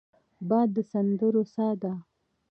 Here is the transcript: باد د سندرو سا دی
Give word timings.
باد 0.49 0.69
د 0.75 0.77
سندرو 0.91 1.43
سا 1.53 1.67
دی 1.81 1.93